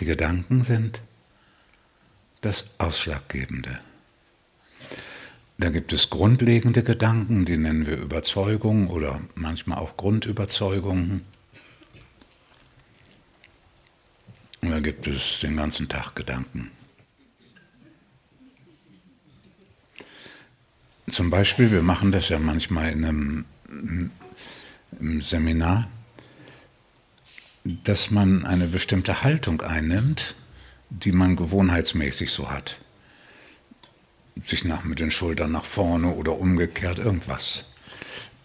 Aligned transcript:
Die 0.00 0.06
Gedanken 0.06 0.64
sind 0.64 1.02
das 2.40 2.70
Ausschlaggebende. 2.78 3.80
Da 5.58 5.68
gibt 5.68 5.92
es 5.92 6.08
grundlegende 6.08 6.82
Gedanken, 6.82 7.44
die 7.44 7.58
nennen 7.58 7.86
wir 7.86 7.98
Überzeugung 7.98 8.88
oder 8.88 9.20
manchmal 9.34 9.76
auch 9.76 9.98
Grundüberzeugungen. 9.98 11.20
Und 14.62 14.70
da 14.70 14.80
gibt 14.80 15.06
es 15.06 15.40
den 15.40 15.56
ganzen 15.56 15.86
Tag 15.86 16.16
Gedanken. 16.16 16.70
Zum 21.10 21.28
Beispiel, 21.28 21.70
wir 21.70 21.82
machen 21.82 22.10
das 22.10 22.30
ja 22.30 22.38
manchmal 22.38 22.92
in 22.92 23.04
einem 23.04 24.10
Seminar, 25.20 25.88
dass 27.84 28.10
man 28.10 28.44
eine 28.44 28.66
bestimmte 28.66 29.22
Haltung 29.22 29.62
einnimmt, 29.62 30.34
die 30.90 31.12
man 31.12 31.36
gewohnheitsmäßig 31.36 32.30
so 32.30 32.50
hat. 32.50 32.78
Sich 34.42 34.64
nach 34.64 34.84
mit 34.84 35.00
den 35.00 35.10
Schultern 35.10 35.52
nach 35.52 35.64
vorne 35.64 36.14
oder 36.14 36.38
umgekehrt 36.38 36.98
irgendwas. 36.98 37.72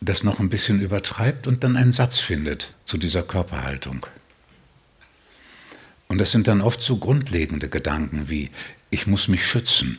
Das 0.01 0.23
noch 0.23 0.39
ein 0.39 0.49
bisschen 0.49 0.81
übertreibt 0.81 1.47
und 1.47 1.63
dann 1.63 1.77
einen 1.77 1.93
Satz 1.93 2.19
findet 2.19 2.73
zu 2.85 2.97
dieser 2.97 3.23
Körperhaltung. 3.23 4.05
Und 6.07 6.19
das 6.19 6.31
sind 6.31 6.47
dann 6.47 6.61
oft 6.61 6.81
so 6.81 6.97
grundlegende 6.97 7.69
Gedanken 7.69 8.29
wie, 8.29 8.51
ich 8.89 9.07
muss 9.07 9.27
mich 9.27 9.45
schützen. 9.45 9.97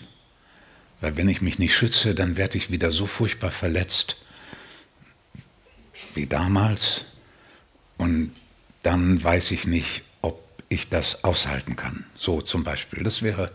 Weil 1.00 1.16
wenn 1.16 1.28
ich 1.28 1.42
mich 1.42 1.58
nicht 1.58 1.74
schütze, 1.74 2.14
dann 2.14 2.36
werde 2.36 2.56
ich 2.56 2.70
wieder 2.70 2.90
so 2.90 3.06
furchtbar 3.06 3.50
verletzt 3.50 4.16
wie 6.14 6.26
damals. 6.26 7.04
Und 7.98 8.32
dann 8.86 9.22
weiß 9.22 9.50
ich 9.50 9.66
nicht, 9.66 10.04
ob 10.22 10.40
ich 10.68 10.88
das 10.88 11.24
aushalten 11.24 11.74
kann. 11.74 12.04
So 12.14 12.40
zum 12.40 12.62
Beispiel. 12.62 13.02
Das 13.02 13.20
wäre 13.20 13.50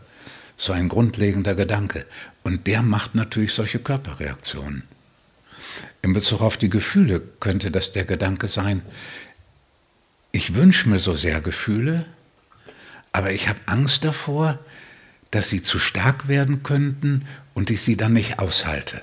so 0.57 0.73
ein 0.73 0.89
grundlegender 0.89 1.55
Gedanke. 1.55 2.05
Und 2.43 2.67
der 2.67 2.81
macht 2.81 3.15
natürlich 3.15 3.53
solche 3.53 3.79
Körperreaktionen. 3.79 4.83
In 6.01 6.11
Bezug 6.11 6.41
auf 6.41 6.57
die 6.57 6.69
Gefühle 6.69 7.21
könnte 7.39 7.71
das 7.71 7.93
der 7.93 8.03
Gedanke 8.03 8.49
sein, 8.49 8.81
ich 10.33 10.53
wünsche 10.53 10.89
mir 10.89 10.99
so 10.99 11.13
sehr 11.13 11.39
Gefühle, 11.39 12.05
aber 13.13 13.31
ich 13.31 13.47
habe 13.47 13.59
Angst 13.67 14.03
davor, 14.03 14.59
dass 15.29 15.49
sie 15.49 15.61
zu 15.61 15.79
stark 15.79 16.27
werden 16.27 16.61
könnten 16.61 17.25
und 17.53 17.69
ich 17.69 17.81
sie 17.81 17.95
dann 17.95 18.13
nicht 18.13 18.39
aushalte. 18.39 19.01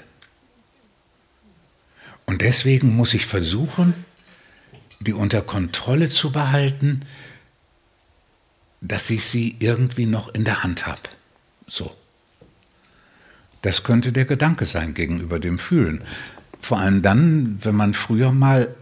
Und 2.26 2.42
deswegen 2.42 2.94
muss 2.94 3.14
ich 3.14 3.24
versuchen, 3.24 3.94
die 5.00 5.12
unter 5.12 5.42
Kontrolle 5.42 6.08
zu 6.08 6.32
behalten, 6.32 7.02
dass 8.80 9.10
ich 9.10 9.24
sie 9.24 9.56
irgendwie 9.58 10.06
noch 10.06 10.32
in 10.34 10.44
der 10.44 10.62
Hand 10.62 10.86
habe. 10.86 11.00
So. 11.66 11.94
Das 13.62 13.82
könnte 13.82 14.12
der 14.12 14.24
Gedanke 14.24 14.66
sein 14.66 14.94
gegenüber 14.94 15.40
dem 15.40 15.58
Fühlen. 15.58 16.02
Vor 16.60 16.78
allem 16.78 17.02
dann, 17.02 17.58
wenn 17.64 17.74
man 17.74 17.94
früher 17.94 18.32
mal 18.32 18.74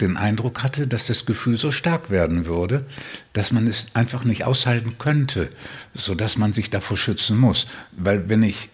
den 0.00 0.16
Eindruck 0.16 0.62
hatte, 0.62 0.86
dass 0.86 1.06
das 1.06 1.26
Gefühl 1.26 1.56
so 1.56 1.72
stark 1.72 2.10
werden 2.10 2.46
würde, 2.46 2.84
dass 3.32 3.50
man 3.50 3.66
es 3.66 3.88
einfach 3.94 4.24
nicht 4.24 4.44
aushalten 4.44 4.96
könnte, 4.98 5.50
sodass 5.94 6.36
man 6.36 6.52
sich 6.52 6.70
davor 6.70 6.96
schützen 6.96 7.38
muss. 7.38 7.66
Weil 7.92 8.28
wenn 8.28 8.42
ich 8.42 8.68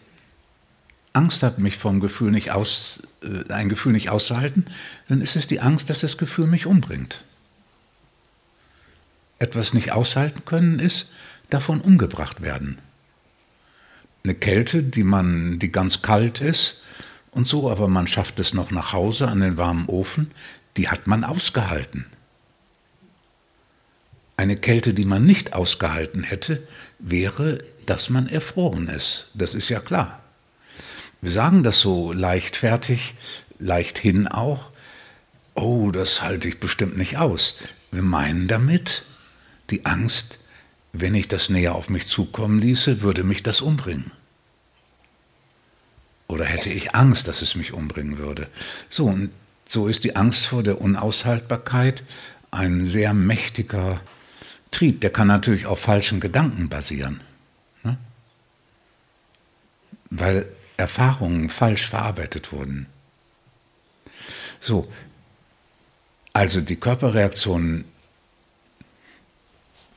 Angst 1.13 1.43
habe, 1.43 1.63
mich 1.63 1.77
vom 1.77 2.01
Gefühl 2.01 2.31
nicht 2.31 2.51
aus, 2.51 3.01
äh, 3.01 3.07
ein 3.49 3.69
Gefühl 3.69 3.93
nicht 3.93 4.11
auszuhalten, 4.11 4.67
dann 5.09 5.21
ist 5.21 5.37
es 5.37 5.47
die 5.47 5.61
Angst, 5.61 5.91
dass 5.91 6.01
das 6.01 6.19
Gefühl 6.19 6.47
mich 6.47 6.67
umbringt. 6.67 7.23
Etwas 9.39 9.75
nicht 9.75 9.93
aushalten 9.93 10.45
können 10.45 10.79
ist 10.79 11.13
davon 11.51 11.81
umgebracht 11.81 12.41
werden. 12.41 12.79
Eine 14.23 14.35
Kälte, 14.35 14.83
die 14.83 15.05
man, 15.05 15.59
die 15.59 15.71
ganz 15.71 16.01
kalt 16.03 16.41
ist 16.41 16.83
und 17.31 17.47
so, 17.47 17.71
aber 17.71 17.89
man 17.89 18.07
schafft 18.07 18.41
es 18.41 18.55
noch 18.55 18.71
nach 18.71 18.93
Hause 18.93 19.29
an 19.29 19.41
den 19.41 19.59
warmen 19.59 19.87
Ofen, 19.87 20.31
die 20.77 20.89
hat 20.89 21.07
man 21.07 21.25
ausgehalten. 21.25 22.07
Eine 24.37 24.57
Kälte, 24.57 24.95
die 24.95 25.05
man 25.05 25.27
nicht 25.27 25.53
ausgehalten 25.53 26.25
hätte, 26.25 26.67
wäre, 26.99 27.59
dass 27.87 28.11
man 28.11 28.29
erfroren 28.29 28.89
ist. 28.89 29.29
Das 29.35 29.55
ist 29.55 29.69
ja 29.69 29.79
klar. 29.79 30.24
Wir 31.25 31.31
sagen 31.31 31.63
das 31.63 31.81
so 31.81 32.13
leichtfertig, 32.13 33.15
leichthin 33.59 34.29
auch. 34.29 34.71
Oh, 35.55 35.91
das 35.91 36.21
halte 36.21 36.49
ich 36.49 36.61
bestimmt 36.61 36.99
nicht 36.99 37.17
aus. 37.17 37.61
Wir 37.91 38.03
meinen 38.03 38.47
damit, 38.47 39.07
die 39.71 39.87
Angst, 39.87 40.39
wenn 40.93 41.15
ich 41.15 41.27
das 41.27 41.49
näher 41.49 41.77
auf 41.77 41.89
mich 41.89 42.09
zukommen 42.09 42.59
ließe, 42.59 43.01
würde 43.01 43.25
mich 43.25 43.43
das 43.43 43.63
umbringen. 43.63 44.13
Oder 46.29 46.45
hätte 46.45 46.69
ich 46.69 46.95
Angst, 46.95 47.27
dass 47.27 47.41
es 47.41 47.55
mich 47.55 47.73
umbringen 47.73 48.19
würde. 48.19 48.49
So, 48.91 49.07
und 49.07 49.31
so 49.65 49.89
ist 49.89 50.05
die 50.05 50.17
Angst 50.17 50.45
vor 50.45 50.63
der 50.63 50.79
Unaushaltbarkeit 50.79 52.03
ein 52.51 52.87
sehr 52.87 53.15
mächtiger 53.15 54.03
Trieb. 54.71 55.01
Der 55.01 55.09
kann 55.09 55.29
natürlich 55.29 55.65
auf 55.65 55.81
falschen 55.81 56.21
Gedanken 56.21 56.69
basieren. 56.69 57.23
Ne? 57.83 57.97
Weil 60.11 60.47
Erfahrungen 60.77 61.49
falsch 61.49 61.89
verarbeitet 61.89 62.53
wurden. 62.53 62.87
So, 64.61 64.91
also 66.33 66.61
die 66.61 66.77
Körperreaktionen, 66.77 67.85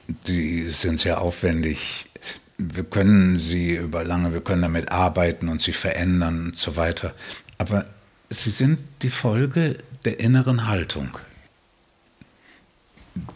die 0.08 0.70
sind 0.70 1.00
sehr 1.00 1.22
aufwendig. 1.22 2.10
Wir 2.58 2.84
können 2.84 3.40
sie 3.40 3.76
über 3.76 4.04
lange, 4.04 4.34
wir 4.34 4.42
können 4.42 4.62
damit 4.62 4.92
arbeiten 4.92 5.50
und 5.50 5.62
sie 5.62 5.74
verändern 5.74 6.48
und 6.48 6.58
so 6.58 6.76
weiter. 6.76 7.14
Aber 7.58 7.86
Sie 8.30 8.50
sind 8.50 8.80
die 9.04 9.10
Folge 9.10 9.78
der 10.04 10.20
inneren 10.20 10.68
Haltung. 10.68 11.18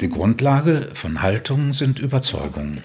Die 0.02 0.10
Grundlage 0.10 0.90
von 0.94 1.22
Haltungen 1.22 1.74
sind 1.74 2.00
Überzeugungen. 2.00 2.82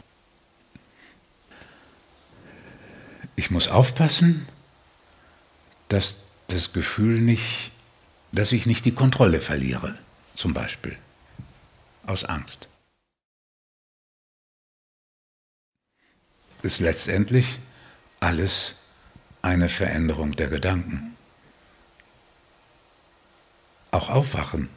Ich 3.36 3.50
muss 3.50 3.69
aufpassen, 3.69 4.48
dass 5.88 6.16
das 6.48 6.72
Gefühl 6.72 7.20
nicht, 7.20 7.70
dass 8.32 8.52
ich 8.52 8.66
nicht 8.66 8.86
die 8.86 8.94
Kontrolle 8.94 9.41
verliere, 9.41 9.98
zum 10.34 10.54
Beispiel, 10.54 10.97
aus 12.06 12.24
Angst. 12.24 12.69
Ist 16.62 16.80
letztendlich 16.80 17.58
alles 18.20 18.76
eine 19.42 19.68
Veränderung 19.68 20.32
der 20.32 20.48
Gedanken. 20.48 21.16
Auch 23.91 24.08
Aufwachen 24.08 24.68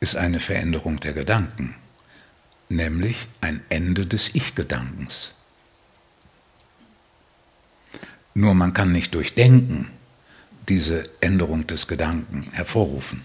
ist 0.00 0.16
eine 0.16 0.40
Veränderung 0.40 0.98
der 1.00 1.12
Gedanken, 1.12 1.76
nämlich 2.68 3.28
ein 3.40 3.62
Ende 3.68 4.06
des 4.06 4.34
Ich-Gedankens. 4.34 5.34
Nur 8.34 8.54
man 8.54 8.72
kann 8.72 8.92
nicht 8.92 9.14
durch 9.14 9.34
Denken 9.34 9.88
diese 10.68 11.08
Änderung 11.20 11.66
des 11.66 11.86
Gedanken 11.86 12.48
hervorrufen. 12.52 13.22